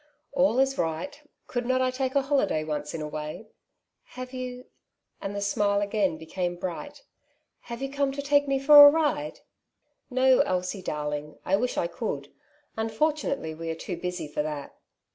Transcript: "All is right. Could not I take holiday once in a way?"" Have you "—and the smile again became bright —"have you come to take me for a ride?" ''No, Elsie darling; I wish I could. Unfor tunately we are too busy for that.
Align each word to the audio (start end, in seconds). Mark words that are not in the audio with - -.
"All 0.41 0.57
is 0.57 0.79
right. 0.79 1.21
Could 1.45 1.63
not 1.67 1.79
I 1.79 1.91
take 1.91 2.13
holiday 2.13 2.63
once 2.63 2.95
in 2.95 3.03
a 3.03 3.07
way?"" 3.07 3.45
Have 4.17 4.33
you 4.33 4.65
"—and 5.21 5.35
the 5.35 5.41
smile 5.41 5.79
again 5.79 6.17
became 6.17 6.55
bright 6.55 7.03
—"have 7.69 7.83
you 7.83 7.91
come 7.91 8.11
to 8.13 8.21
take 8.23 8.47
me 8.47 8.57
for 8.57 8.83
a 8.83 8.89
ride?" 8.89 9.41
''No, 10.11 10.41
Elsie 10.43 10.81
darling; 10.81 11.37
I 11.45 11.55
wish 11.55 11.77
I 11.77 11.85
could. 11.85 12.33
Unfor 12.75 13.13
tunately 13.13 13.55
we 13.55 13.69
are 13.69 13.75
too 13.75 13.95
busy 13.95 14.27
for 14.27 14.41
that. 14.41 14.73